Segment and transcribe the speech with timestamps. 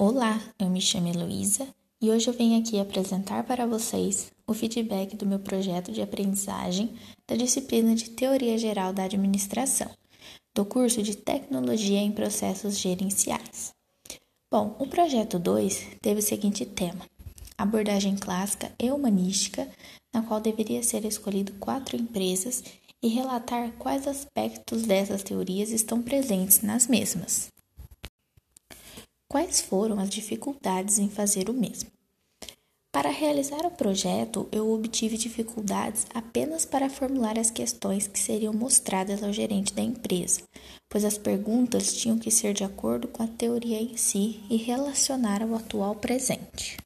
[0.00, 1.66] Olá, eu me chamo Heloísa
[2.00, 6.94] e hoje eu venho aqui apresentar para vocês o feedback do meu projeto de aprendizagem
[7.26, 9.90] da disciplina de Teoria Geral da Administração,
[10.54, 13.74] do curso de Tecnologia em Processos Gerenciais.
[14.48, 17.04] Bom, o projeto 2 teve o seguinte tema:
[17.58, 19.68] abordagem clássica e humanística,
[20.14, 22.62] na qual deveria ser escolhido quatro empresas
[23.02, 27.50] e relatar quais aspectos dessas teorias estão presentes nas mesmas.
[29.30, 31.90] Quais foram as dificuldades em fazer o mesmo?
[32.90, 39.22] Para realizar o projeto, eu obtive dificuldades apenas para formular as questões que seriam mostradas
[39.22, 40.40] ao gerente da empresa,
[40.88, 45.42] pois as perguntas tinham que ser de acordo com a teoria em si e relacionar
[45.42, 46.78] ao atual presente.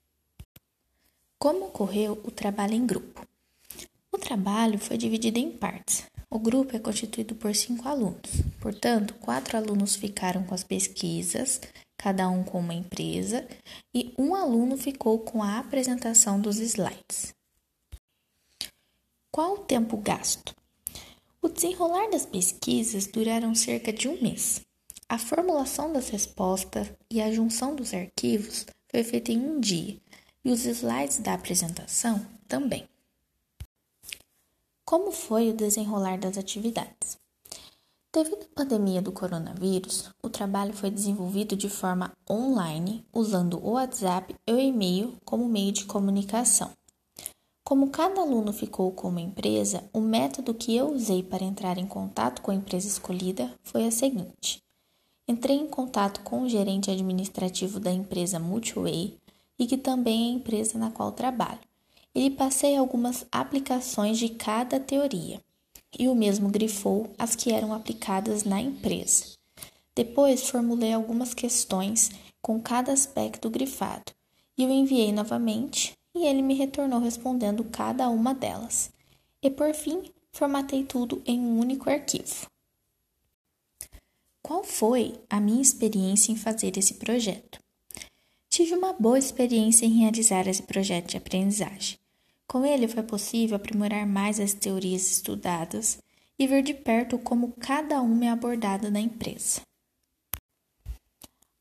[1.39, 3.25] Como ocorreu o trabalho em grupo?
[4.11, 6.03] O trabalho foi dividido em partes.
[6.29, 11.61] O grupo é constituído por cinco alunos, portanto, quatro alunos ficaram com as pesquisas
[12.03, 13.47] cada um com uma empresa,
[13.95, 17.33] e um aluno ficou com a apresentação dos slides.
[19.31, 20.53] Qual o tempo gasto?
[21.41, 24.63] O desenrolar das pesquisas duraram cerca de um mês.
[25.09, 29.97] A formulação das respostas e a junção dos arquivos foi feita em um dia,
[30.45, 32.85] e os slides da apresentação também.
[34.85, 37.22] Como foi o desenrolar das atividades?
[38.15, 44.37] Devido à pandemia do coronavírus, o trabalho foi desenvolvido de forma online, usando o WhatsApp
[44.47, 46.73] e o e-mail como meio de comunicação.
[47.65, 51.87] Como cada aluno ficou com uma empresa, o método que eu usei para entrar em
[51.87, 54.63] contato com a empresa escolhida foi a seguinte:
[55.27, 59.17] entrei em contato com o gerente administrativo da empresa Multiway
[59.59, 61.61] e que também é a empresa na qual trabalho,
[62.15, 65.41] e lhe passei algumas aplicações de cada teoria
[65.99, 69.27] e o mesmo grifou as que eram aplicadas na empresa.
[69.95, 74.13] Depois formulei algumas questões com cada aspecto grifado
[74.57, 78.91] e o enviei novamente e ele me retornou respondendo cada uma delas.
[79.43, 82.47] E por fim, formatei tudo em um único arquivo.
[84.43, 87.61] Qual foi a minha experiência em fazer esse projeto?
[88.49, 92.02] Tive uma boa experiência em realizar esse projeto de aprendizagem.
[92.53, 95.99] Com ele foi possível aprimorar mais as teorias estudadas
[96.39, 99.63] e ver de perto como cada uma é abordada na empresa.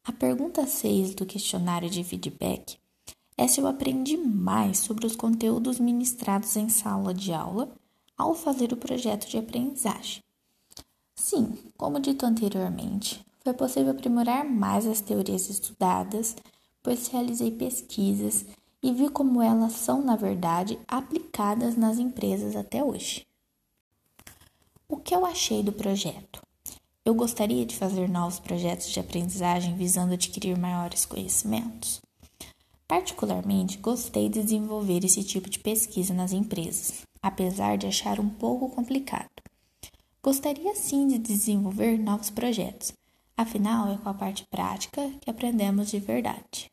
[0.03, 2.77] A pergunta 6 do questionário de feedback
[3.37, 7.73] é se eu aprendi mais sobre os conteúdos ministrados em sala de aula
[8.17, 10.21] ao fazer o projeto de aprendizagem.
[11.15, 16.35] Sim, como dito anteriormente, foi possível aprimorar mais as teorias estudadas,
[16.83, 18.45] pois realizei pesquisas
[18.81, 23.25] e vi como elas são, na verdade, aplicadas nas empresas até hoje.
[24.89, 26.41] O que eu achei do projeto?
[27.05, 32.01] Eu gostaria de fazer novos projetos de aprendizagem visando adquirir maiores conhecimentos.
[32.87, 38.69] Particularmente, gostei de desenvolver esse tipo de pesquisa nas empresas, apesar de achar um pouco
[38.69, 39.29] complicado.
[40.21, 42.93] Gostaria sim de desenvolver novos projetos,
[43.35, 46.70] afinal, é com a parte prática que aprendemos de verdade.